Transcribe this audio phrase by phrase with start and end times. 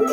[0.00, 0.08] Good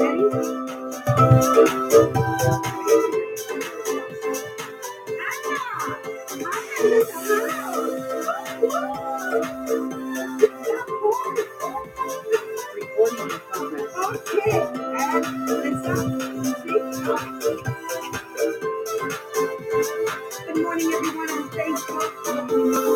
[20.64, 22.87] morning, everyone on Facebook.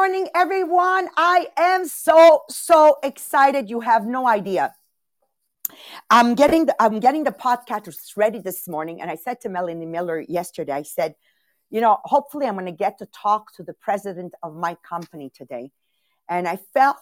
[0.00, 1.10] Morning, everyone.
[1.14, 3.68] I am so so excited.
[3.68, 4.72] You have no idea.
[6.08, 9.84] I'm getting the, I'm getting the podcast ready this morning, and I said to Melanie
[9.84, 10.72] Miller yesterday.
[10.72, 11.16] I said,
[11.68, 15.30] you know, hopefully I'm going to get to talk to the president of my company
[15.40, 15.70] today,
[16.30, 16.96] and I felt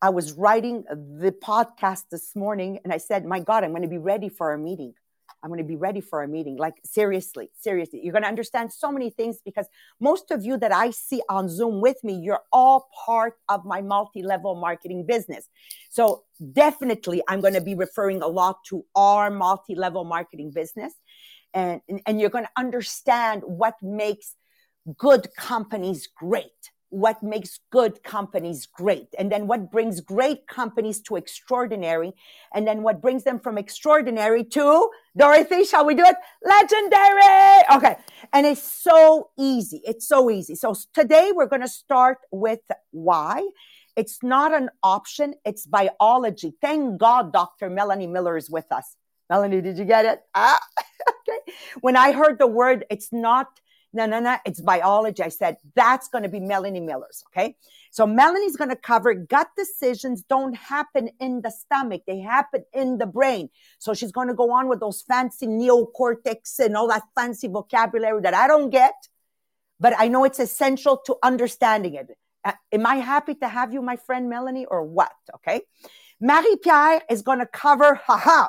[0.00, 3.88] I was writing the podcast this morning, and I said, my God, I'm going to
[3.88, 4.94] be ready for our meeting.
[5.42, 6.56] I'm going to be ready for a meeting.
[6.56, 8.00] Like, seriously, seriously.
[8.02, 9.66] You're going to understand so many things because
[10.00, 13.80] most of you that I see on Zoom with me, you're all part of my
[13.80, 15.48] multi level marketing business.
[15.90, 20.92] So, definitely, I'm going to be referring a lot to our multi level marketing business.
[21.54, 24.34] And, and, and you're going to understand what makes
[24.98, 31.16] good companies great what makes good companies great and then what brings great companies to
[31.16, 32.12] extraordinary
[32.54, 36.16] and then what brings them from extraordinary to dorothy shall we do it?
[36.44, 37.64] Legendary!
[37.74, 37.96] Okay
[38.32, 40.54] and it's so easy it's so easy.
[40.54, 42.60] So today we're going to start with
[42.92, 43.48] why.
[43.96, 46.54] It's not an option it's biology.
[46.60, 48.96] Thank god dr melanie miller is with us.
[49.28, 50.20] Melanie did you get it?
[50.36, 50.60] Ah,
[51.10, 51.52] okay.
[51.80, 53.48] When i heard the word it's not
[53.96, 55.22] no, no, no, it's biology.
[55.22, 57.24] I said, that's going to be Melanie Miller's.
[57.28, 57.56] Okay.
[57.90, 62.02] So Melanie's going to cover gut decisions don't happen in the stomach.
[62.06, 63.48] They happen in the brain.
[63.78, 68.20] So she's going to go on with those fancy neocortex and all that fancy vocabulary
[68.20, 68.94] that I don't get,
[69.80, 72.08] but I know it's essential to understanding it.
[72.44, 75.12] Uh, am I happy to have you, my friend Melanie, or what?
[75.36, 75.62] Okay.
[76.20, 78.48] Marie Pierre is going to cover, haha,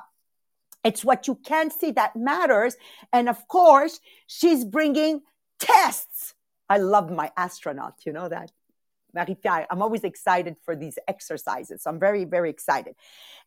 [0.84, 2.75] it's what you can't see that matters.
[3.12, 5.22] And of course, she's bringing
[5.59, 6.34] tests.
[6.69, 7.95] I love my astronaut.
[8.06, 8.51] You know that?
[9.13, 11.84] Marie-Pierre, I'm always excited for these exercises.
[11.85, 12.95] I'm very, very excited.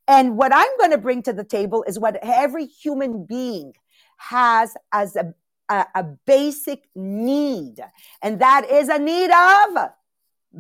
[0.09, 3.75] And what I'm going to bring to the table is what every human being
[4.17, 5.35] has as a,
[5.69, 7.77] a, a basic need.
[8.23, 9.91] And that is a need of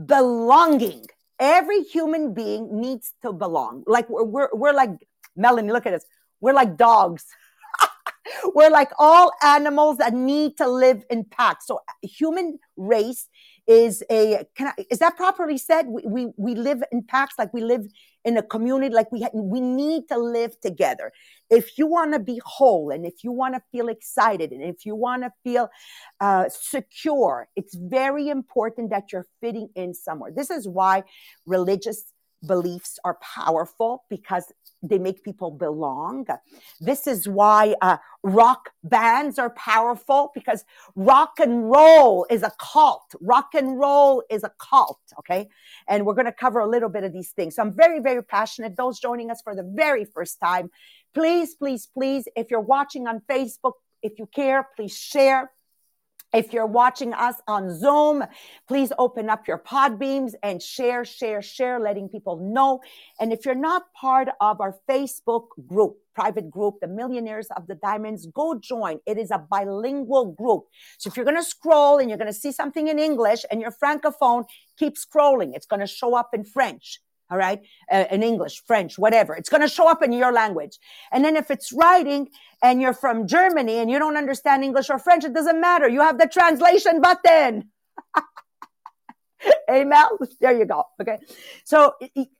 [0.06, 1.06] belonging.
[1.38, 3.84] Every human being needs to belong.
[3.86, 4.90] Like we're, we're, we're like,
[5.34, 6.04] Melanie, look at us.
[6.40, 7.26] We're like dogs.
[8.54, 11.66] We're like all animals that need to live in packs.
[11.66, 13.28] So human race
[13.66, 15.86] is a can I, is that properly said?
[15.86, 17.86] We, we we live in packs like we live
[18.24, 21.12] in a community like we ha- we need to live together.
[21.50, 24.84] If you want to be whole and if you want to feel excited and if
[24.84, 25.70] you want to feel
[26.20, 30.32] uh, secure, it's very important that you're fitting in somewhere.
[30.34, 31.04] This is why
[31.46, 32.12] religious
[32.46, 34.52] beliefs are powerful because
[34.82, 36.26] they make people belong.
[36.80, 40.64] This is why uh, rock bands are powerful because
[40.96, 43.14] rock and roll is a cult.
[43.20, 45.00] Rock and roll is a cult.
[45.18, 45.48] Okay.
[45.86, 47.56] And we're going to cover a little bit of these things.
[47.56, 48.76] So I'm very, very passionate.
[48.76, 50.70] Those joining us for the very first time,
[51.14, 55.50] please, please, please, if you're watching on Facebook, if you care, please share
[56.32, 58.24] if you're watching us on Zoom,
[58.68, 62.80] please open up your Podbeans and share, share, share, letting people know.
[63.18, 67.74] And if you're not part of our Facebook group, private group, the Millionaires of the
[67.74, 69.00] Diamonds, go join.
[69.06, 70.64] It is a bilingual group.
[70.98, 73.60] So if you're going to scroll and you're going to see something in English and
[73.60, 74.44] you're francophone,
[74.78, 75.52] keep scrolling.
[75.54, 77.60] It's going to show up in French all right,
[77.90, 79.34] uh, in English, French, whatever.
[79.34, 80.78] It's going to show up in your language.
[81.12, 82.28] And then if it's writing
[82.62, 85.88] and you're from Germany and you don't understand English or French, it doesn't matter.
[85.88, 87.70] You have the translation button.
[89.70, 90.04] Amen.
[90.40, 90.84] There you go.
[91.00, 91.18] Okay.
[91.64, 91.94] So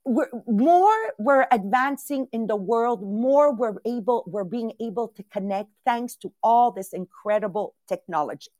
[0.05, 5.71] we're, more we're advancing in the world, more we're able, we're being able to connect
[5.85, 8.51] thanks to all this incredible technology.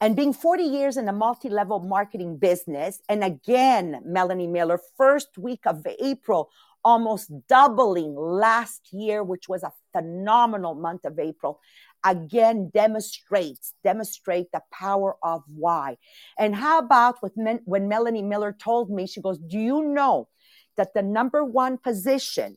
[0.00, 5.36] And being 40 years in a multi level marketing business, and again, Melanie Miller, first
[5.36, 6.50] week of April,
[6.84, 11.60] almost doubling last year, which was a phenomenal month of April,
[12.04, 15.96] again demonstrates demonstrate the power of why.
[16.38, 20.28] And how about with men, when Melanie Miller told me, she goes, "Do you know
[20.76, 22.56] that the number one position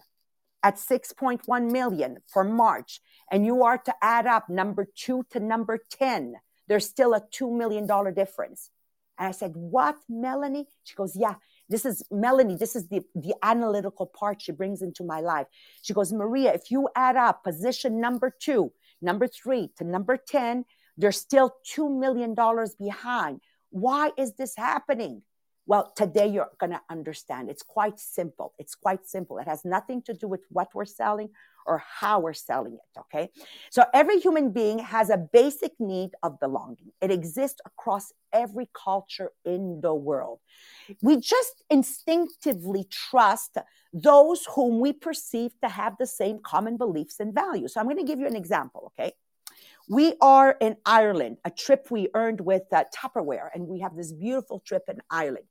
[0.61, 3.01] at 6.1 million for March,
[3.31, 6.35] and you are to add up number two to number 10?"
[6.71, 8.69] There's still a $2 million difference.
[9.19, 10.68] And I said, What, Melanie?
[10.85, 11.35] She goes, Yeah,
[11.68, 15.47] this is Melanie, this is the, the analytical part she brings into my life.
[15.81, 18.71] She goes, Maria, if you add up position number two,
[19.01, 20.63] number three to number 10,
[20.95, 22.33] they're still $2 million
[22.79, 23.41] behind.
[23.71, 25.23] Why is this happening?
[25.65, 27.50] Well, today you're going to understand.
[27.50, 28.53] It's quite simple.
[28.57, 29.39] It's quite simple.
[29.39, 31.31] It has nothing to do with what we're selling
[31.65, 32.99] or how we're selling it.
[32.99, 33.29] Okay.
[33.69, 36.91] So every human being has a basic need of belonging.
[37.01, 40.39] It exists across every culture in the world.
[41.01, 43.57] We just instinctively trust
[43.93, 47.73] those whom we perceive to have the same common beliefs and values.
[47.73, 48.93] So I'm going to give you an example.
[48.99, 49.13] Okay.
[49.89, 54.13] We are in Ireland, a trip we earned with uh, Tupperware, and we have this
[54.13, 55.47] beautiful trip in Ireland.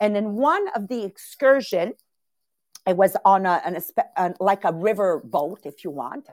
[0.00, 1.94] And in one of the excursion,
[2.86, 6.28] it was on a, an, a, uh, like a river boat, if you want.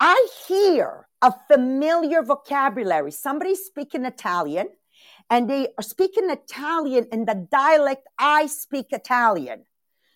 [0.00, 3.12] I hear a familiar vocabulary.
[3.12, 4.68] Somebody speaking Italian,
[5.30, 9.64] and they are speaking Italian in the dialect I speak Italian.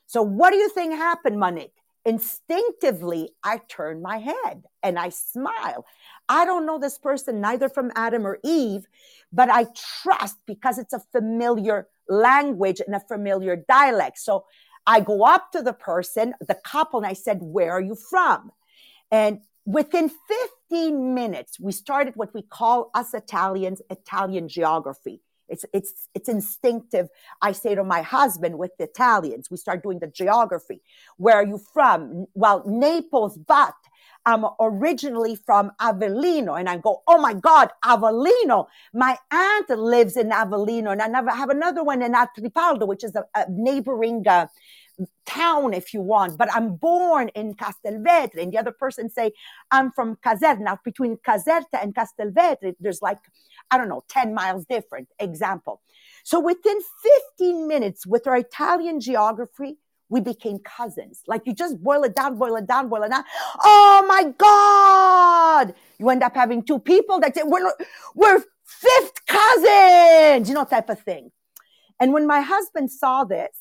[0.07, 1.73] So, what do you think happened, Monique?
[2.05, 5.85] Instinctively, I turn my head and I smile.
[6.29, 8.87] I don't know this person, neither from Adam or Eve,
[9.33, 9.67] but I
[10.03, 14.19] trust because it's a familiar language and a familiar dialect.
[14.19, 14.47] So
[14.91, 18.51] I go up to the person, the couple, and I said, Where are you from?
[19.13, 20.11] And within
[20.69, 25.21] 15 minutes, we started what we call us Italians Italian geography.
[25.49, 27.09] It's, it's, it's instinctive.
[27.41, 30.81] I say to my husband with the Italians, we start doing the geography.
[31.19, 32.27] Where are you from?
[32.35, 33.75] Well, Naples, but
[34.27, 36.59] I'm originally from Avellino.
[36.59, 38.67] And I go, oh my God, Avellino.
[38.93, 40.93] My aunt lives in Avellino.
[40.93, 44.47] And I never have another one in Atripalda, which is a, a neighboring uh,
[45.27, 48.43] town if you want, but I'm born in Castelvetri.
[48.43, 49.33] And the other person say,
[49.71, 50.61] I'm from Caserta.
[50.61, 53.19] Now between Caserta and Castelvetri, there's like,
[53.71, 55.81] I don't know, 10 miles different example.
[56.25, 56.79] So within
[57.39, 61.23] 15 minutes with our Italian geography, we became cousins.
[61.27, 63.25] Like you just boil it down, boil it down, boil it down.
[63.63, 65.75] Oh my God.
[65.99, 67.73] You end up having two people that say, we're,
[68.15, 71.31] we're fifth cousins, you know, type of thing.
[72.01, 73.57] And when my husband saw this,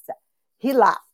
[0.57, 1.09] he laughed.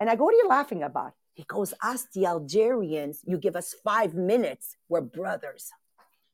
[0.00, 1.12] And I go, What are you laughing about?
[1.34, 5.70] He goes, Us, the Algerians, you give us five minutes, we're brothers.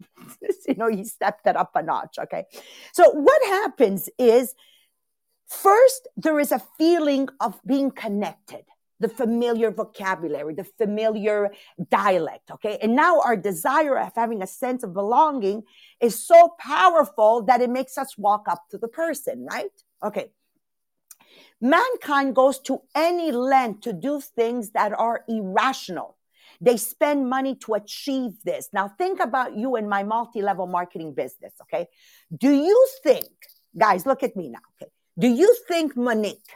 [0.69, 2.19] you know, he stepped it up a notch.
[2.19, 2.45] Okay.
[2.93, 4.55] So what happens is,
[5.49, 8.65] first, there is a feeling of being connected
[9.01, 11.51] the familiar vocabulary, the familiar
[11.91, 12.51] dialect.
[12.51, 12.79] Okay.
[12.83, 15.63] And now our desire of having a sense of belonging
[16.01, 19.71] is so powerful that it makes us walk up to the person, right?
[20.05, 20.31] Okay.
[21.61, 26.17] Mankind goes to any length to do things that are irrational.
[26.61, 28.69] They spend money to achieve this.
[28.73, 31.89] Now, think about you in my multi level marketing business, okay?
[32.37, 33.29] Do you think,
[33.77, 34.91] guys, look at me now, okay?
[35.19, 36.51] Do you think, Monique,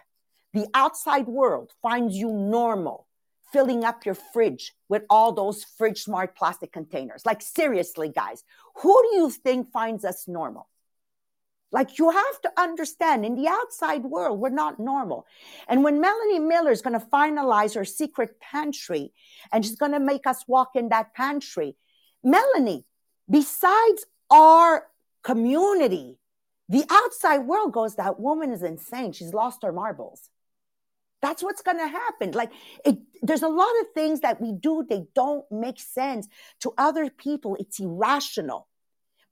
[0.53, 3.07] the outside world finds you normal
[3.53, 7.25] filling up your fridge with all those FridgeSmart plastic containers?
[7.25, 8.43] Like, seriously, guys,
[8.77, 10.69] who do you think finds us normal?
[11.75, 15.27] Like you have to understand in the outside world, we're not normal.
[15.67, 19.13] And when Melanie Miller is going to finalize her secret pantry
[19.53, 21.75] and she's going to make us walk in that pantry,
[22.23, 22.85] Melanie,
[23.29, 24.87] besides our
[25.25, 26.17] community,
[26.69, 29.11] the outside world goes, that woman is insane.
[29.11, 30.31] She's lost her marbles.
[31.23, 32.31] That's what's going to happen.
[32.31, 32.53] Like
[32.85, 36.29] it, there's a lot of things that we do, they don't make sense
[36.61, 37.57] to other people.
[37.59, 38.69] It's irrational.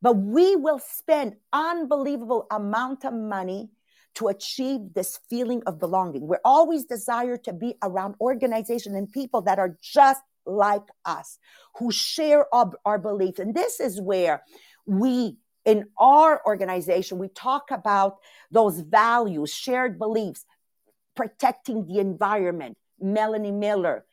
[0.02, 3.70] But we will spend unbelievable amount of money
[4.16, 6.26] to achieve this feeling of belonging.
[6.26, 11.38] We're always desire to be around organization and people that are just like us,
[11.78, 13.38] who share our, our beliefs.
[13.38, 14.42] And this is where
[14.86, 18.16] we in our organization, we talk about
[18.50, 20.44] those values, shared beliefs,
[21.14, 22.76] protecting the environment.
[23.00, 24.04] Melanie Miller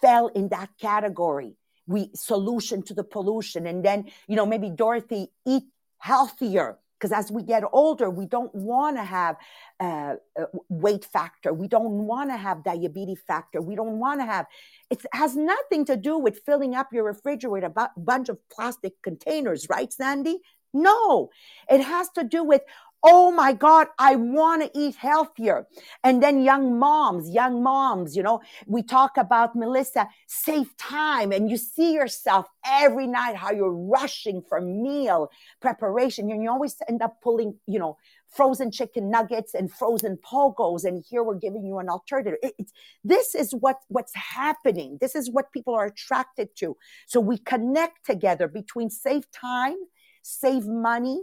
[0.00, 1.56] fell in that category
[1.90, 3.66] we solution to the pollution.
[3.66, 5.64] And then you know maybe dorothy eat
[5.98, 6.78] healthier.
[6.96, 9.36] Because as we get older we don't want to have
[9.80, 11.50] uh, uh, weight factor.
[11.62, 13.60] We don't want to have diabetes factor.
[13.70, 14.46] We don't want to have
[14.90, 18.94] it has nothing to do with filling up your refrigerator with a bunch of plastic
[19.02, 20.40] containers right sandy?
[20.72, 21.30] No.
[21.68, 22.62] It has to do with
[23.02, 25.66] Oh my God, I want to eat healthier.
[26.04, 31.32] And then young moms, young moms, you know, we talk about Melissa, save time.
[31.32, 35.30] And you see yourself every night how you're rushing for meal
[35.62, 36.30] preparation.
[36.30, 37.96] And you always end up pulling, you know,
[38.28, 40.84] frozen chicken nuggets and frozen pogos.
[40.84, 42.38] And here we're giving you an alternative.
[42.42, 42.70] It,
[43.02, 44.98] this is what, what's happening.
[45.00, 46.76] This is what people are attracted to.
[47.06, 49.76] So we connect together between save time,
[50.22, 51.22] save money,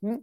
[0.00, 0.16] hmm,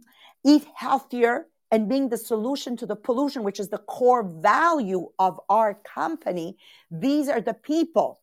[0.46, 5.40] eat healthier and being the solution to the pollution, which is the core value of
[5.48, 6.56] our company,
[6.90, 8.20] these are the people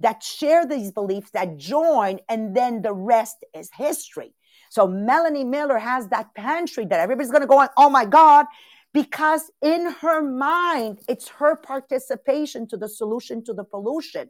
[0.00, 4.32] that share these beliefs that join, and then the rest is history.
[4.70, 8.46] So Melanie Miller has that pantry that everybody's going to go on, oh my God,
[8.92, 14.28] because in her mind, it's her participation to the solution to the pollution.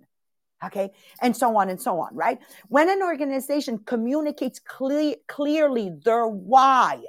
[0.64, 0.90] Okay.
[1.20, 2.38] And so on and so on, right?
[2.68, 7.02] When an organization communicates cle- clearly their why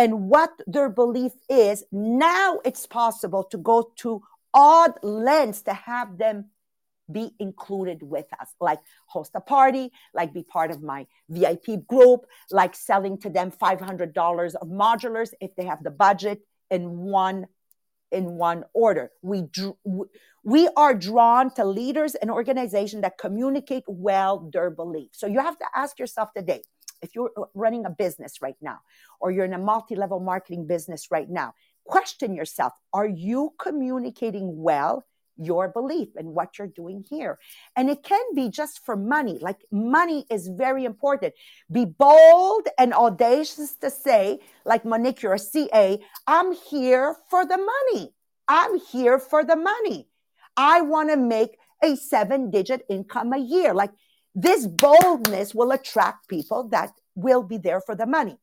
[0.00, 4.22] and what their belief is, now it's possible to go to
[4.54, 6.46] odd lengths to have them
[7.12, 8.78] be included with us, like
[9.08, 14.54] host a party, like be part of my VIP group, like selling to them $500
[14.54, 16.40] of modulars if they have the budget
[16.70, 17.46] in one
[18.10, 19.10] in one order.
[19.20, 19.44] We
[20.42, 25.20] we are drawn to leaders and organizations that communicate well their beliefs.
[25.20, 26.62] So you have to ask yourself today,
[27.02, 28.78] if you're uh, running a business right now
[29.20, 31.54] or you're in a multi-level marketing business right now,
[31.84, 35.04] question yourself, are you communicating well
[35.40, 37.38] your belief and what you're doing here.
[37.74, 39.38] And it can be just for money.
[39.40, 41.34] Like money is very important.
[41.72, 47.56] Be bold and audacious to say, like Monique, you're a CA, I'm here for the
[47.56, 48.12] money.
[48.46, 50.08] I'm here for the money.
[50.56, 53.72] I want to make a seven digit income a year.
[53.72, 53.92] Like
[54.34, 58.38] this boldness will attract people that will be there for the money.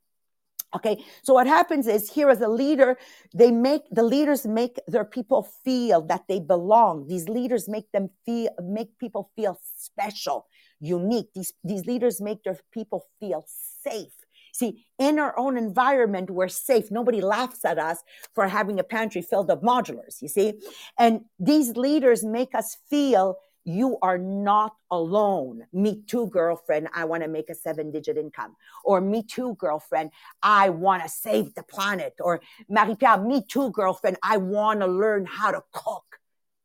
[0.75, 2.98] Okay, so what happens is here as a leader,
[3.34, 7.08] they make the leaders make their people feel that they belong.
[7.08, 10.46] These leaders make them feel make people feel special,
[10.82, 11.29] unique.
[11.34, 13.46] These these leaders make their people feel
[13.82, 14.12] safe.
[14.51, 16.89] See, in our own environment, we're safe.
[16.89, 18.00] Nobody laughs at us
[18.34, 20.60] for having a pantry filled of modulars, you see?
[20.98, 23.38] And these leaders make us feel
[23.68, 25.66] you are not alone.
[25.74, 26.88] Me too, girlfriend.
[26.94, 28.56] I want to make a seven digit income.
[28.86, 30.12] Or me too, girlfriend.
[30.42, 32.14] I want to save the planet.
[32.22, 34.18] Or Marie Pierre, me too, girlfriend.
[34.24, 36.06] I want to learn how to cook.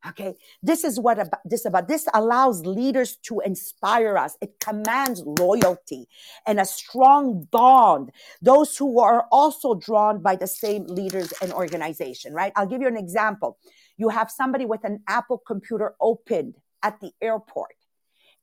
[0.06, 0.36] Okay.
[0.62, 1.88] This is what about, this about.
[1.88, 4.36] This allows leaders to inspire us.
[4.40, 6.06] It commands loyalty
[6.46, 8.12] and a strong bond.
[8.40, 12.52] Those who are also drawn by the same leaders and organization, right?
[12.54, 13.58] I'll give you an example.
[13.96, 17.76] You have somebody with an Apple computer opened at the airport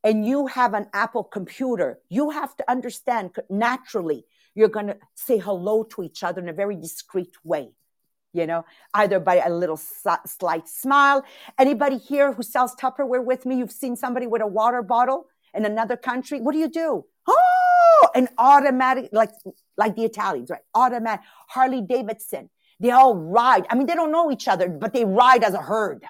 [0.02, 5.38] and you have an Apple computer, you have to understand naturally you're going to say
[5.38, 7.70] hello to each other in a very discreet way.
[8.32, 11.24] You know, either by a little slight smile.
[11.58, 15.64] Anybody here who sells Tupperware with me, you've seen somebody with a water bottle in
[15.64, 16.40] another country.
[16.40, 17.04] What do you do?
[17.26, 19.32] Oh, an automatic, like
[19.76, 20.60] like the Italians, right?
[20.74, 22.50] Automatic Harley Davidson.
[22.78, 23.66] They all ride.
[23.68, 26.04] I mean, they don't know each other, but they ride as a herd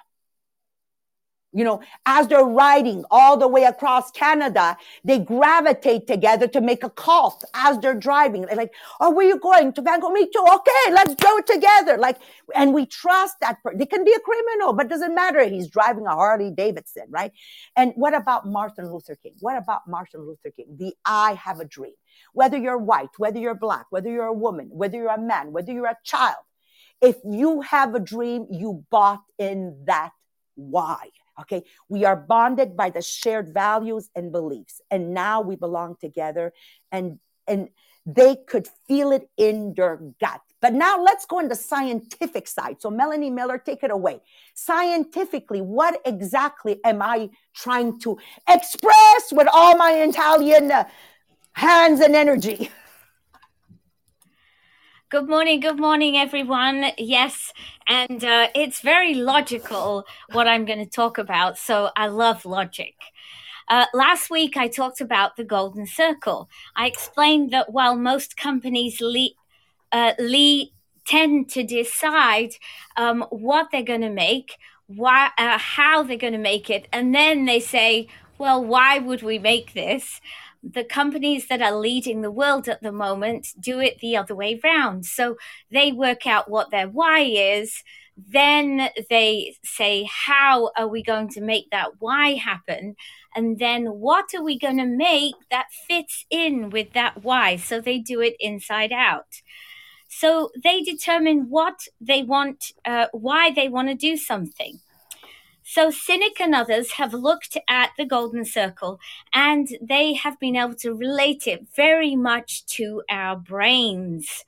[1.53, 6.83] you know, as they're riding all the way across Canada, they gravitate together to make
[6.83, 8.43] a call as they're driving.
[8.43, 9.73] They're like, oh, where you going?
[9.73, 10.13] To Vancouver?
[10.13, 10.45] Me too.
[10.47, 11.97] Okay, let's go together.
[11.97, 12.17] Like,
[12.55, 13.79] and we trust that person.
[13.79, 15.43] They can be a criminal, but doesn't matter.
[15.43, 17.31] He's driving a Harley Davidson, right?
[17.75, 19.35] And what about Martin Luther King?
[19.41, 20.77] What about Martin Luther King?
[20.77, 21.93] The I have a dream.
[22.33, 25.71] Whether you're white, whether you're black, whether you're a woman, whether you're a man, whether
[25.71, 26.43] you're a child,
[27.01, 30.11] if you have a dream, you bought in that
[30.55, 31.09] why.
[31.39, 31.63] Okay.
[31.89, 34.81] We are bonded by the shared values and beliefs.
[34.91, 36.53] And now we belong together
[36.91, 37.69] and, and
[38.05, 40.41] they could feel it in their gut.
[40.61, 42.81] But now let's go on the scientific side.
[42.81, 44.21] So Melanie Miller, take it away.
[44.53, 48.17] Scientifically, what exactly am I trying to
[48.47, 50.83] express with all my Italian uh,
[51.53, 52.69] hands and energy?
[55.11, 56.85] Good morning, good morning, everyone.
[56.97, 57.51] Yes,
[57.85, 61.57] and uh, it's very logical what I'm going to talk about.
[61.57, 62.95] So I love logic.
[63.67, 66.49] Uh, last week, I talked about the golden circle.
[66.77, 69.01] I explained that while most companies
[69.91, 70.13] uh,
[71.05, 72.51] tend to decide
[72.95, 77.13] um, what they're going to make, why, uh, how they're going to make it, and
[77.13, 80.21] then they say, well, why would we make this?
[80.63, 84.59] The companies that are leading the world at the moment do it the other way
[84.63, 85.05] round.
[85.05, 85.37] So
[85.71, 87.83] they work out what their why is.
[88.15, 92.95] Then they say, how are we going to make that why happen?
[93.35, 97.55] And then what are we going to make that fits in with that why?
[97.55, 99.41] So they do it inside out.
[100.09, 104.79] So they determine what they want, uh, why they want to do something.
[105.73, 108.99] So Sinek and others have looked at the golden circle
[109.33, 114.43] and they have been able to relate it very much to our brains.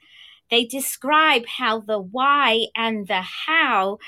[0.52, 4.00] They describe how the why and the how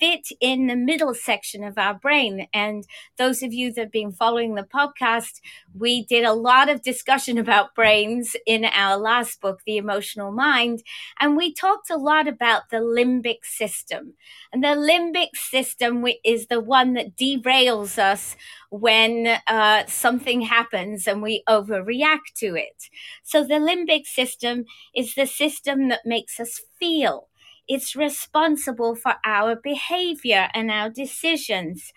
[0.00, 2.48] fit in the middle section of our brain.
[2.54, 2.84] And
[3.18, 5.40] those of you that have been following the podcast,
[5.78, 10.82] we did a lot of discussion about brains in our last book, The Emotional Mind.
[11.20, 14.14] And we talked a lot about the limbic system.
[14.52, 18.36] And the limbic system is the one that derails us
[18.70, 22.88] when uh, something happens and we overreact to it.
[23.22, 24.64] So the limbic system
[24.94, 27.28] is the system that makes us feel.
[27.70, 31.92] It's responsible for our behavior and our decisions.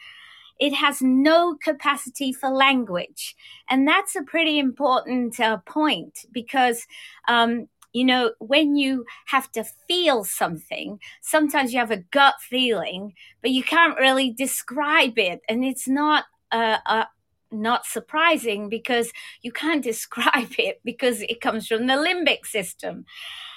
[0.60, 3.36] It has no capacity for language.
[3.70, 6.86] And that's a pretty important uh, point because
[7.28, 13.14] um, you know, when you have to feel something, sometimes you have a gut feeling,
[13.42, 15.42] but you can't really describe it.
[15.48, 17.06] And it's not uh, uh,
[17.52, 19.12] not surprising because
[19.44, 23.06] you can't describe it because it comes from the limbic system.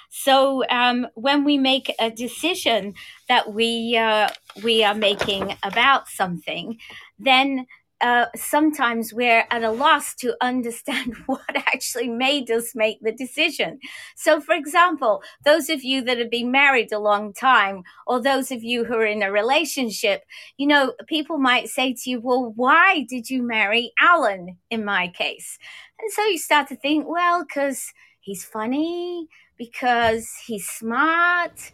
[0.09, 2.93] So um, when we make a decision
[3.27, 4.29] that we uh,
[4.63, 6.77] we are making about something,
[7.19, 7.65] then
[7.99, 13.79] uh, sometimes we're at a loss to understand what actually made us make the decision.
[14.15, 18.51] So, for example, those of you that have been married a long time, or those
[18.51, 20.23] of you who are in a relationship,
[20.57, 25.07] you know, people might say to you, Well, why did you marry Alan in my
[25.07, 25.57] case?
[25.99, 31.71] And so you start to think, Well, because he's funny, because he's smart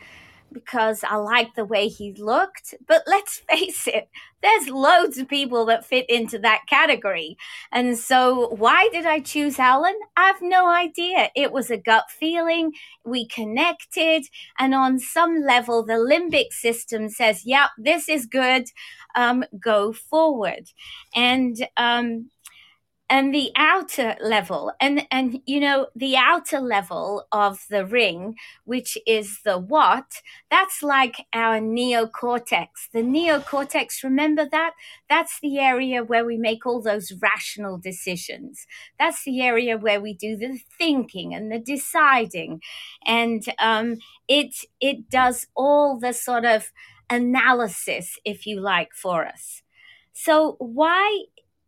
[0.53, 2.75] because I like the way he looked.
[2.87, 4.07] But let's face it,
[4.41, 7.37] there's loads of people that fit into that category.
[7.71, 9.97] And so, why did I choose Alan?
[10.15, 11.29] I have no idea.
[11.35, 12.73] It was a gut feeling.
[13.03, 14.25] We connected.
[14.59, 18.65] And on some level, the limbic system says, yep, this is good.
[19.15, 20.69] Um, go forward.
[21.15, 22.29] And, um,
[23.10, 28.98] and the outer level and and you know the outer level of the ring which
[29.05, 32.67] is the what that's like our neocortex.
[32.93, 34.74] The neocortex remember that?
[35.10, 38.65] That's the area where we make all those rational decisions.
[39.00, 42.62] That's the area where we do the thinking and the deciding.
[43.05, 46.72] And um, it it does all the sort of
[47.10, 49.61] analysis if you like for us.
[50.13, 51.24] So why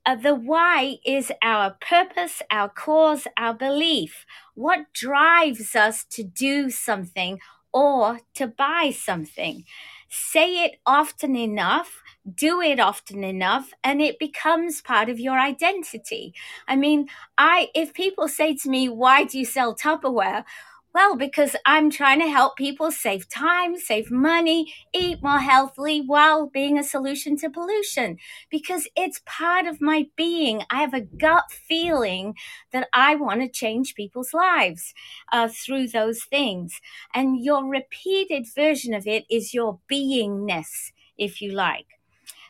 [0.05, 4.25] uh, the why is our purpose, our cause, our belief.
[4.53, 7.39] What drives us to do something
[7.73, 9.63] or to buy something?
[10.07, 12.01] Say it often enough,
[12.33, 16.33] do it often enough, and it becomes part of your identity.
[16.67, 20.45] I mean, I if people say to me, "Why do you sell Tupperware?"
[20.95, 26.47] Well, because I'm trying to help people save time, save money, eat more healthily while
[26.47, 28.17] being a solution to pollution.
[28.49, 30.63] Because it's part of my being.
[30.71, 32.35] I have a gut feeling
[32.71, 34.93] that I want to change people's lives
[35.33, 36.79] uh, through those things.
[37.13, 41.94] And your repeated version of it is your beingness, if you like.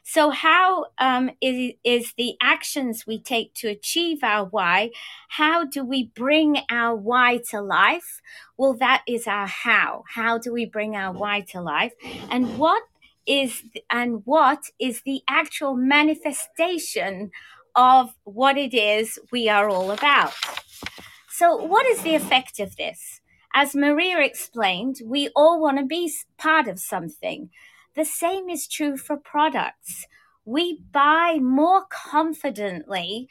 [0.08, 4.92] So, how um, is, is the actions we take to achieve our why?
[5.30, 8.22] How do we bring our why to life?
[8.56, 10.04] Well, that is our how.
[10.14, 11.94] How do we bring our why to life?
[12.30, 12.84] And what
[13.26, 17.32] is and what is the actual manifestation
[17.76, 20.36] of what it is we are all about?
[21.30, 23.22] So, what is the effect of this?
[23.56, 27.50] As Maria explained, we all want to be part of something.
[27.96, 30.06] The same is true for products.
[30.44, 33.28] We buy more confidently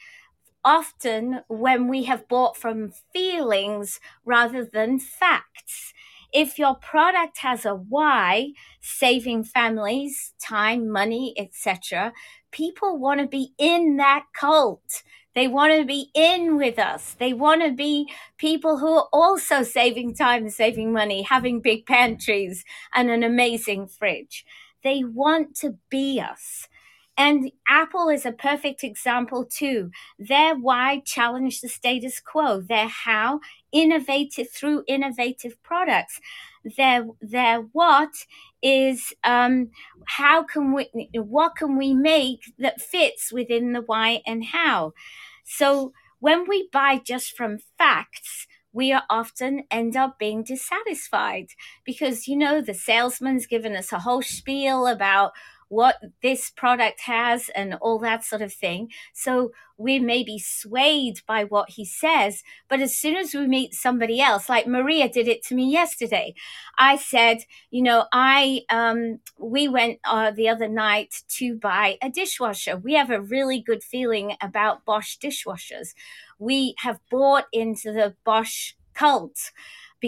[0.63, 5.93] often when we have bought from feelings rather than facts.
[6.33, 8.49] If your product has a why,
[8.81, 12.11] saving families time, money, etc.,
[12.51, 15.03] people want to be in that cult.
[15.35, 17.15] They want to be in with us.
[17.19, 22.63] They want to be people who are also saving time saving money, having big pantries
[22.93, 24.45] and an amazing fridge.
[24.83, 26.67] They want to be us.
[27.17, 29.91] And Apple is a perfect example too.
[30.19, 32.61] Their why challenge the status quo.
[32.61, 33.39] Their how
[33.71, 36.19] innovative through innovative products.
[36.77, 38.09] Their their what
[38.61, 39.69] is um,
[40.05, 44.93] how can we what can we make that fits within the why and how.
[45.43, 51.47] So when we buy just from facts, we are often end up being dissatisfied
[51.85, 55.31] because you know the salesman's given us a whole spiel about
[55.69, 58.89] what this product has and all that sort of thing.
[59.13, 63.73] So we may be swayed by what he says, but as soon as we meet
[63.73, 66.33] somebody else, like Maria did it to me yesterday,
[66.77, 67.39] I said,
[67.71, 72.77] you know, I um, we went uh, the other night to buy a dishwasher.
[72.77, 75.93] We have a really good feeling about Bosch dishwashers.
[76.39, 79.51] We have bought into the Bosch cult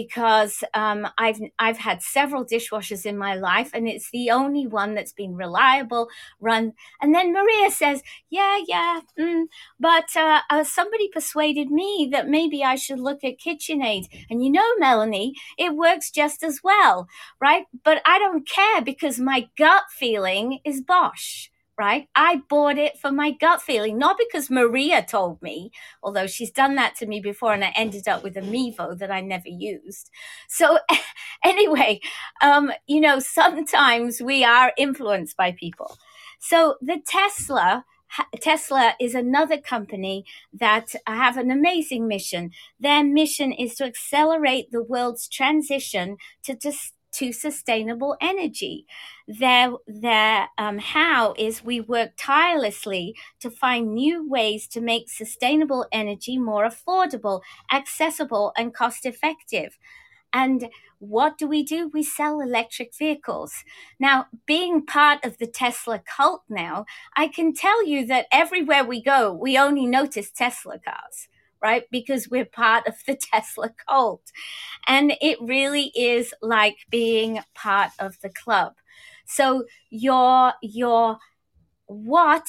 [0.02, 4.94] because um, I've I've had several dishwashers in my life, and it's the only one
[4.94, 6.08] that's been reliable,
[6.40, 6.74] run.
[7.02, 9.46] And then Maria says, "Yeah, yeah, mm,
[9.80, 14.50] but uh, uh, somebody persuaded me that maybe I should look at KitchenAid." And you
[14.52, 17.08] know, Melanie, it works just as well,
[17.40, 17.64] right?
[17.84, 22.08] But I don't care because my gut feeling is Bosch right?
[22.16, 25.70] I bought it for my gut feeling, not because Maria told me,
[26.02, 29.12] although she's done that to me before and I ended up with a Mevo that
[29.12, 30.10] I never used.
[30.48, 30.80] So,
[31.44, 32.00] anyway,
[32.42, 35.96] um, you know, sometimes we are influenced by people.
[36.40, 37.84] So, the Tesla.
[38.40, 42.52] Tesla is another company that have an amazing mission.
[42.80, 46.72] Their mission is to accelerate the world's transition to, to
[47.12, 48.86] to sustainable energy.
[49.26, 55.86] Their, their um, how is we work tirelessly to find new ways to make sustainable
[55.92, 57.42] energy more affordable,
[57.72, 59.78] accessible, and cost effective.
[60.32, 60.68] And
[60.98, 61.88] what do we do?
[61.88, 63.64] We sell electric vehicles.
[63.98, 66.84] Now, being part of the Tesla cult now,
[67.16, 71.28] I can tell you that everywhere we go, we only notice Tesla cars
[71.62, 71.84] right?
[71.90, 74.32] Because we're part of the Tesla cult.
[74.86, 78.74] And it really is like being part of the club.
[79.26, 81.18] So your your
[81.86, 82.48] what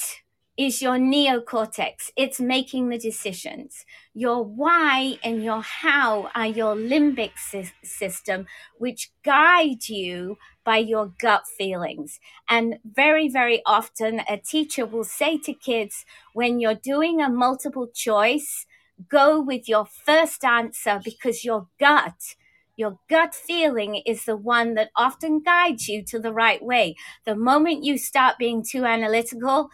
[0.56, 2.10] is your neocortex.
[2.16, 3.86] It's making the decisions.
[4.12, 8.46] Your why and your how are your limbic sy- system,
[8.78, 12.20] which guide you by your gut feelings.
[12.48, 17.86] And very, very often, a teacher will say to kids, when you're doing a multiple
[17.86, 18.66] choice,
[19.08, 22.34] go with your first answer because your gut
[22.80, 26.96] your gut feeling is the one that often guides you to the right way.
[27.26, 29.68] The moment you start being too analytical,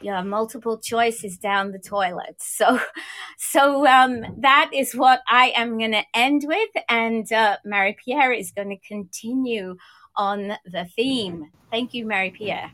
[0.00, 2.36] your multiple choice is down the toilet.
[2.38, 2.80] So,
[3.38, 8.32] so um, that is what I am going to end with, and uh, Marie Pierre
[8.32, 9.76] is going to continue
[10.16, 11.50] on the theme.
[11.70, 12.72] Thank you, Marie Pierre.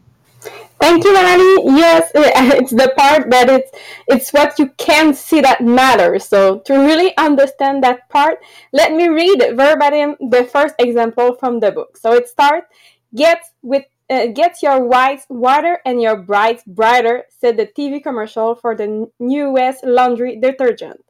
[0.81, 1.77] Thank you, Melanie.
[1.79, 3.71] Yes, it's the part that it's
[4.09, 6.25] it's what you can see that matters.
[6.27, 8.39] So to really understand that part,
[8.73, 11.97] let me read verbatim the first example from the book.
[11.97, 12.67] So it starts:
[13.15, 18.55] "Get with uh, get your whites whiter and your brights brighter," said the TV commercial
[18.55, 21.01] for the newest laundry detergent.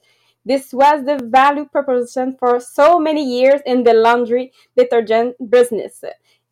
[0.46, 6.02] This was the value proposition for so many years in the laundry detergent business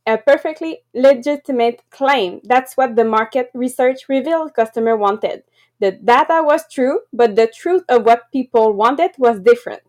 [0.07, 2.41] a perfectly legitimate claim.
[2.45, 5.45] That's what the market research revealed customer wanted.
[5.81, 9.83] The data was true, but the truth of what people wanted was different.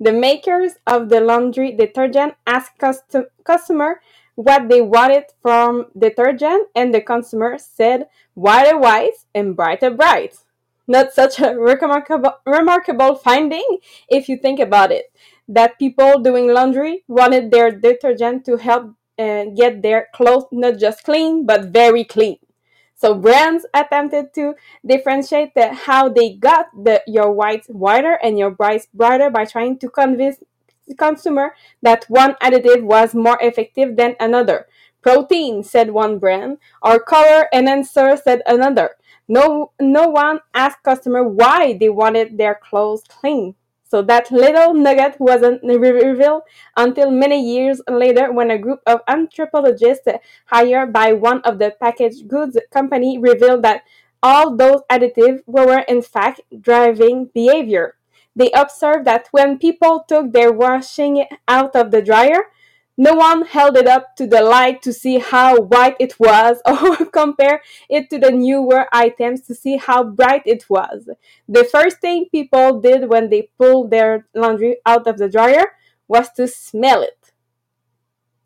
[0.00, 4.00] The makers of the laundry detergent asked custom- customer
[4.36, 10.36] what they wanted from detergent, and the consumer said whiter white and brighter bright.
[10.86, 15.12] Not such a remarkable, remarkable finding if you think about it.
[15.48, 21.04] That people doing laundry wanted their detergent to help and get their clothes not just
[21.04, 22.38] clean but very clean.
[22.94, 24.54] So brands attempted to
[24.84, 29.78] differentiate the, how they got the, your whites whiter and your brights brighter by trying
[29.78, 30.38] to convince
[30.88, 34.66] the consumer that one additive was more effective than another.
[35.00, 38.96] Protein, said one brand, or color enhancer, said another.
[39.28, 43.54] No, no one asked customer why they wanted their clothes clean.
[43.88, 46.42] So that little nugget wasn't revealed
[46.76, 50.06] until many years later when a group of anthropologists
[50.46, 53.82] hired by one of the packaged goods company revealed that
[54.22, 57.96] all those additives were in fact driving behavior.
[58.36, 62.52] They observed that when people took their washing out of the dryer,
[62.98, 67.06] no one held it up to the light to see how white it was or
[67.06, 71.08] compare it to the newer items to see how bright it was.
[71.48, 75.64] The first thing people did when they pulled their laundry out of the dryer
[76.08, 77.32] was to smell it.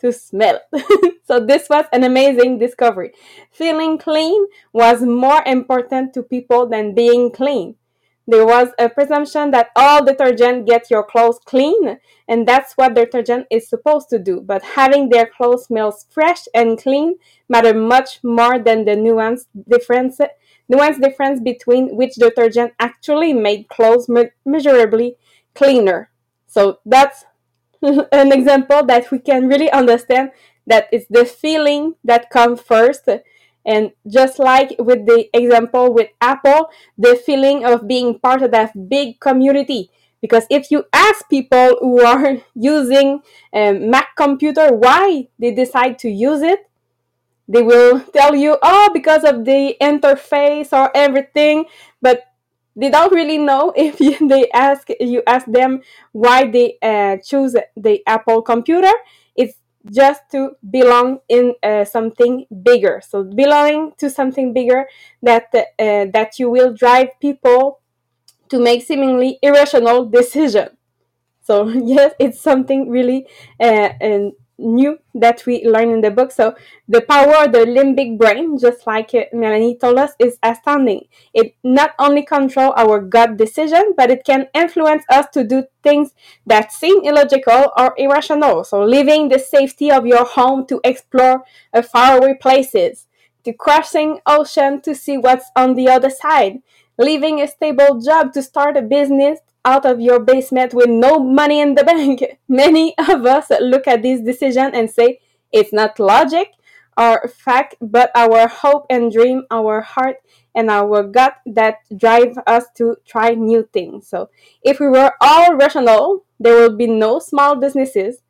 [0.01, 1.21] To smell it.
[1.25, 3.13] so this was an amazing discovery.
[3.51, 7.77] Feeling clean was more important to people than being clean.
[8.27, 13.47] There was a presumption that all detergent gets your clothes clean, and that's what detergent
[13.51, 14.41] is supposed to do.
[14.41, 17.17] But having their clothes smell fresh and clean
[17.49, 20.21] matter much more than the nuance difference,
[20.69, 25.17] nuance difference between which detergent actually made clothes me- measurably
[25.55, 26.11] cleaner.
[26.47, 27.25] So that's
[27.83, 30.31] an example that we can really understand
[30.67, 33.09] that it's the feeling that comes first
[33.65, 38.89] and just like with the example with Apple, the feeling of being part of that
[38.89, 39.91] big community.
[40.21, 43.21] Because if you ask people who are using
[43.53, 46.69] a Mac computer why they decide to use it,
[47.49, 51.67] they will tell you, oh, because of the interface or everything.
[52.01, 52.25] But
[52.77, 57.55] they don't really know if you, they ask you ask them why they uh, choose
[57.77, 58.93] the Apple computer.
[59.91, 63.01] Just to belong in uh, something bigger.
[63.07, 64.87] So belonging to something bigger
[65.23, 67.81] that uh, that you will drive people
[68.51, 70.77] to make seemingly irrational decision.
[71.43, 73.27] So yes, it's something really
[73.61, 76.33] uh, and new that we learn in the book.
[76.33, 76.55] So
[76.89, 81.07] the power of the limbic brain, just like uh, Melanie told us, is astounding.
[81.35, 86.13] It not only control our gut decision, but it can influence us to do things
[86.47, 88.65] that seem illogical or irrational.
[88.65, 93.07] So leaving the safety of your home to explore a faraway places,
[93.45, 96.59] to crossing ocean to see what's on the other side,
[96.99, 101.61] leaving a stable job to start a business out of your basement with no money
[101.61, 102.23] in the bank.
[102.49, 105.21] Many of us look at this decision and say
[105.53, 106.53] it's not logic
[106.97, 110.17] or fact, but our hope and dream, our heart
[110.55, 114.09] and our gut that drive us to try new things.
[114.09, 114.29] So
[114.63, 118.23] if we were all rational, there will be no small businesses.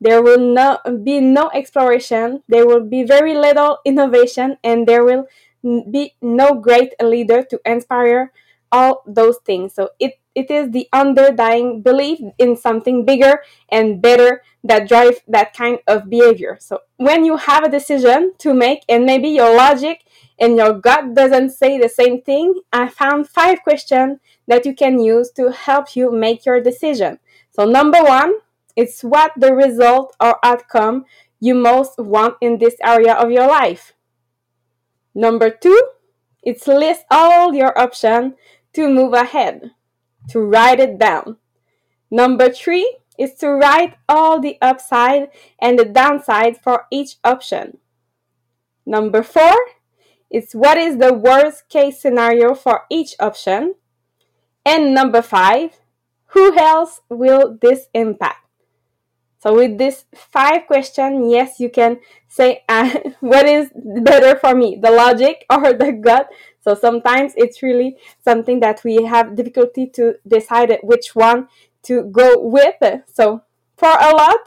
[0.00, 2.42] There will no, be no exploration.
[2.48, 5.26] There will be very little innovation, and there will
[5.62, 8.32] be no great leader to inspire
[8.72, 9.74] all those things.
[9.74, 15.54] So it it is the underlying belief in something bigger and better that drive that
[15.54, 16.56] kind of behavior.
[16.60, 20.04] So when you have a decision to make and maybe your logic
[20.38, 25.00] and your gut doesn't say the same thing, I found five questions that you can
[25.00, 27.18] use to help you make your decision.
[27.50, 28.34] So number one,
[28.76, 31.06] it's what the result or outcome
[31.40, 33.94] you most want in this area of your life.
[35.14, 35.82] Number two,
[36.42, 38.34] it's list all your options
[38.74, 39.72] to move ahead
[40.30, 41.36] to write it down.
[42.10, 45.28] Number three is to write all the upside
[45.60, 47.78] and the downside for each option.
[48.86, 49.56] Number four
[50.30, 53.74] is what is the worst case scenario for each option.
[54.64, 55.80] And number five,
[56.26, 58.46] who else will this impact?
[59.40, 61.98] So with this five question, yes, you can
[62.28, 66.28] say uh, what is better for me, the logic or the gut.
[66.62, 71.48] So sometimes it's really something that we have difficulty to decide which one
[71.84, 72.76] to go with.
[73.12, 73.42] So
[73.76, 74.40] for a lot,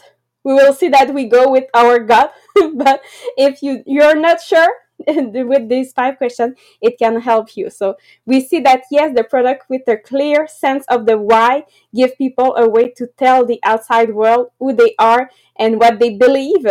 [0.43, 2.33] we will see that we go with our gut.
[2.75, 3.01] but
[3.37, 4.69] if you you're not sure,
[5.47, 7.69] with these five questions, it can help you.
[7.69, 11.63] So we see that yes, the product with a clear sense of the why
[11.93, 16.17] give people a way to tell the outside world who they are and what they
[16.17, 16.65] believe.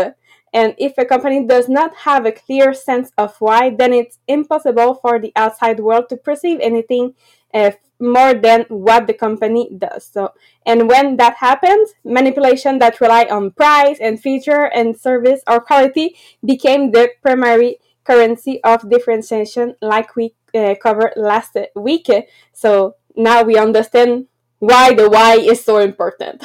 [0.54, 4.94] And if a company does not have a clear sense of why, then it's impossible
[4.96, 7.14] for the outside world to perceive anything
[7.54, 10.04] uh, more than what the company does.
[10.04, 10.32] So,
[10.66, 16.16] and when that happens, manipulation that rely on price and feature and service or quality
[16.44, 22.10] became the primary currency of differentiation like we uh, covered last week.
[22.52, 24.26] So now we understand
[24.58, 26.44] why the why is so important.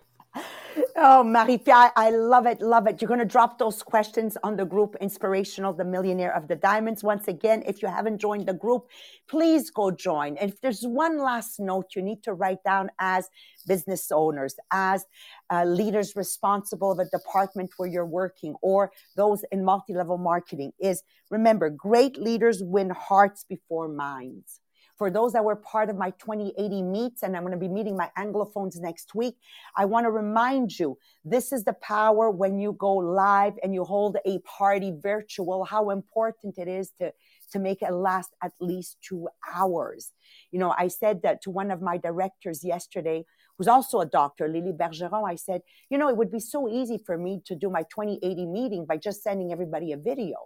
[0.95, 3.01] Oh, Marie-Pierre, I love it, love it.
[3.01, 7.03] You're going to drop those questions on the group Inspirational, the Millionaire of the Diamonds.
[7.03, 8.85] Once again, if you haven't joined the group,
[9.27, 10.37] please go join.
[10.37, 13.27] And if there's one last note you need to write down as
[13.67, 15.07] business owners, as
[15.49, 21.01] uh, leaders responsible of a department where you're working, or those in multi-level marketing, is
[21.31, 24.59] remember, great leaders win hearts before minds.
[25.03, 27.97] For those that were part of my 2080 meets, and I'm going to be meeting
[27.97, 29.35] my Anglophones next week,
[29.75, 33.83] I want to remind you this is the power when you go live and you
[33.83, 37.11] hold a party virtual, how important it is to,
[37.51, 40.13] to make it last at least two hours.
[40.51, 43.25] You know, I said that to one of my directors yesterday,
[43.57, 46.97] who's also a doctor, Lily Bergeron, I said, you know, it would be so easy
[46.97, 50.37] for me to do my 2080 meeting by just sending everybody a video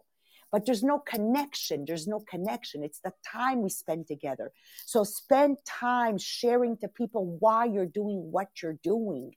[0.51, 1.85] but there's no connection.
[1.85, 2.83] There's no connection.
[2.83, 4.51] It's the time we spend together.
[4.85, 9.33] So spend time sharing to people why you're doing what you're doing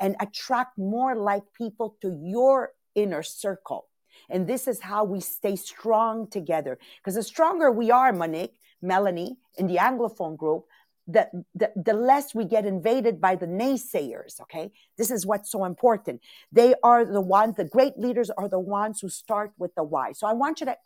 [0.00, 3.86] and attract more like people to your inner circle.
[4.30, 6.78] And this is how we stay strong together.
[6.98, 10.64] Because the stronger we are, Monique, Melanie, in the Anglophone group,
[11.06, 14.40] the, the, the less we get invaded by the naysayers.
[14.40, 14.72] Okay.
[14.96, 16.20] This is what's so important.
[16.50, 20.12] They are the ones, the great leaders are the ones who start with the why.
[20.12, 20.76] So I want you to,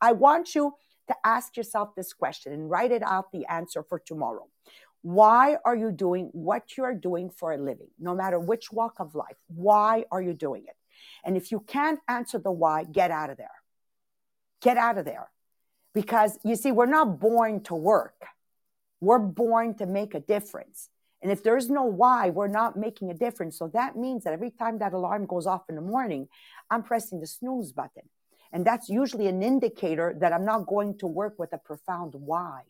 [0.00, 0.74] I want you
[1.08, 4.46] to ask yourself this question and write it out the answer for tomorrow.
[5.02, 7.88] Why are you doing what you are doing for a living?
[7.98, 10.76] No matter which walk of life, why are you doing it?
[11.24, 13.48] And if you can't answer the why, get out of there.
[14.60, 15.30] Get out of there.
[15.94, 18.26] Because you see, we're not born to work
[19.00, 20.88] we're born to make a difference.
[21.20, 23.58] And if there's no why, we're not making a difference.
[23.58, 26.28] So that means that every time that alarm goes off in the morning,
[26.70, 28.08] I'm pressing the snooze button.
[28.52, 32.62] And that's usually an indicator that I'm not going to work with a profound why.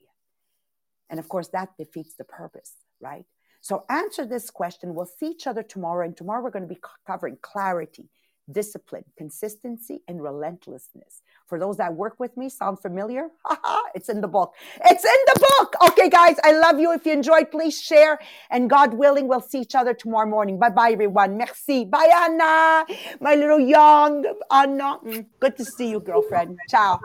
[1.11, 3.25] And of course, that defeats the purpose, right?
[3.61, 4.95] So answer this question.
[4.95, 6.07] We'll see each other tomorrow.
[6.07, 8.09] And tomorrow we're going to be covering clarity,
[8.51, 11.23] discipline, consistency, and relentlessness.
[11.47, 13.29] For those that work with me, sound familiar?
[13.95, 14.55] it's in the book.
[14.85, 15.75] It's in the book.
[15.91, 16.93] Okay, guys, I love you.
[16.93, 18.19] If you enjoyed, please share.
[18.51, 20.59] And God willing, we'll see each other tomorrow morning.
[20.59, 21.37] Bye bye, everyone.
[21.39, 21.85] Merci.
[21.85, 22.85] Bye, Anna.
[23.21, 24.99] My little young Anna.
[25.05, 26.59] Mm, good to see you, girlfriend.
[26.69, 27.01] Ciao.